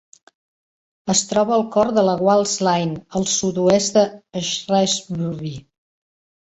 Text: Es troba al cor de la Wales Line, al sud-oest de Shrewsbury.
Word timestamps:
Es 1.13 1.21
troba 1.31 1.53
al 1.57 1.65
cor 1.75 1.91
de 1.99 2.05
la 2.09 2.17
Wales 2.29 2.55
Line, 2.71 2.99
al 3.21 3.29
sud-oest 3.37 4.01
de 4.03 4.09
Shrewsbury. 4.51 5.57